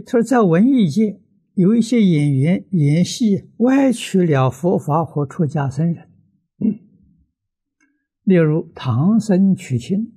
[0.00, 1.20] 他说，在文艺界
[1.54, 6.08] 有一些演员演戏歪曲了佛法和出家僧人，
[8.24, 10.12] 例如唐僧取经，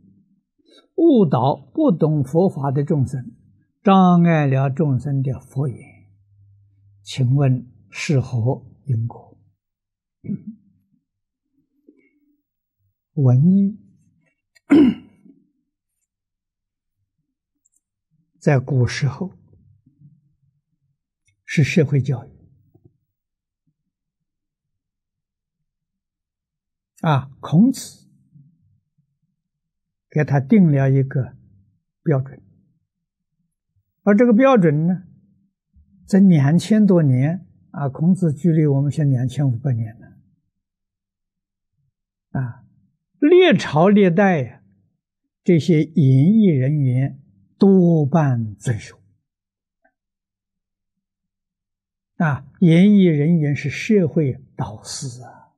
[0.95, 3.31] 误导不懂佛法的众生，
[3.83, 5.77] 障碍了众生的佛缘。
[7.01, 9.37] 请问是何因果？
[13.13, 13.77] 文艺
[18.39, 19.31] 在古时候。
[21.55, 22.29] 是社会教育
[27.01, 27.29] 啊！
[27.39, 28.09] 孔子
[30.09, 31.37] 给他定了一个
[32.01, 32.41] 标准，
[34.01, 35.03] 而这个标准呢，
[36.07, 40.17] 在两千多年啊，孔子距离我们现在两千五百年了
[42.31, 42.65] 啊，
[43.19, 44.63] 历朝历代呀，
[45.43, 47.21] 这些演艺人员
[47.59, 49.02] 多半遵守。
[52.17, 55.51] 啊，演艺人员是社会导师啊，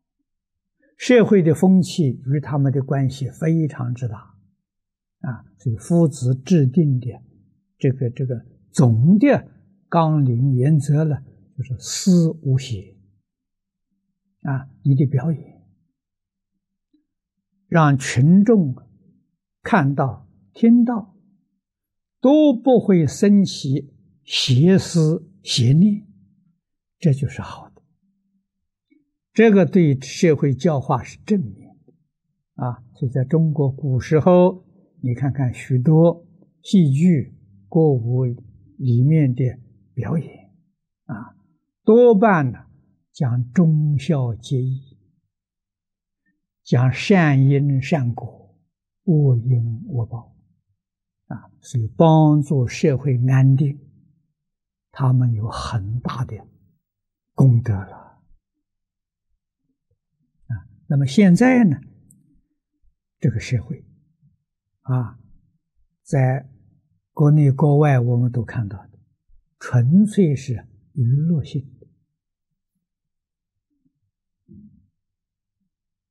[0.97, 4.17] 社会的风气与他们的关系非常之大
[5.19, 5.45] 啊。
[5.57, 7.07] 所以夫子制定的
[7.77, 9.51] 这个这个总的
[9.89, 11.17] 纲领原则呢，
[11.57, 12.95] 就是思无邪
[14.43, 15.61] 啊，你的表演
[17.67, 18.75] 让群众
[19.61, 21.15] 看到、听到
[22.21, 26.07] 都不会生起邪思邪念。
[26.99, 27.81] 这就是好的，
[29.33, 31.93] 这个对社会教化是正面的
[32.63, 32.83] 啊！
[32.95, 34.65] 所以在中国古时候，
[35.01, 36.25] 你看看许多
[36.63, 37.35] 戏剧、
[37.69, 38.25] 歌舞
[38.77, 39.43] 里面的
[39.93, 40.49] 表演
[41.05, 41.35] 啊，
[41.83, 42.59] 多半呢
[43.11, 44.97] 讲忠孝节义，
[46.63, 48.55] 讲善因善果、
[49.03, 50.35] 恶因恶报
[51.27, 53.79] 啊，所以帮助社会安定，
[54.91, 56.35] 他们有很大的。
[57.35, 58.23] 功德了
[60.47, 60.65] 啊！
[60.87, 61.79] 那么现在呢？
[63.19, 63.85] 这个社会
[64.81, 65.19] 啊，
[66.01, 66.49] 在
[67.11, 68.97] 国内国外我们都看到的，
[69.59, 71.69] 纯粹是娱乐性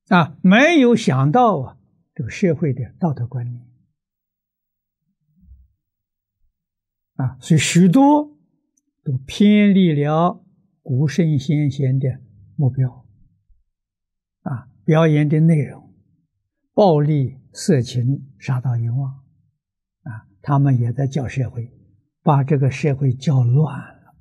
[0.07, 1.79] 的啊，没有想到啊，
[2.13, 3.67] 这个社会的道德观念
[7.15, 8.37] 啊，所以许多
[9.03, 10.44] 都偏离了。
[10.87, 12.21] 古圣先贤的
[12.55, 13.07] 目标
[14.41, 15.91] 啊，表演的内容，
[16.75, 19.11] 暴力、色情、杀盗淫妄
[20.03, 21.73] 啊，他们也在教社会，
[22.21, 24.15] 把这个社会教乱了。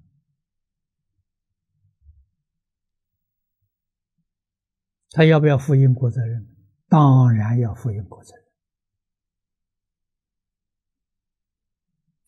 [5.10, 6.48] 他要不要负因果责任？
[6.88, 8.34] 当然要负因果责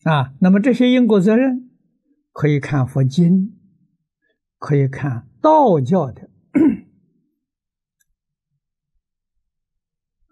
[0.03, 0.35] 任啊。
[0.41, 1.71] 那么这些因果责任，
[2.31, 3.56] 可以看佛经。
[4.57, 6.29] 可以看道教的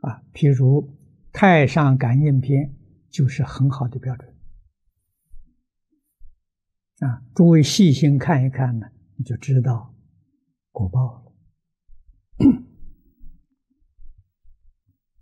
[0.01, 0.81] 啊，譬如
[1.31, 2.69] 《太上感应篇》
[3.09, 4.35] 就是很好的标准
[6.99, 7.23] 啊。
[7.33, 9.95] 诸位细心看一看呢，你就知道
[10.71, 11.21] 果报了。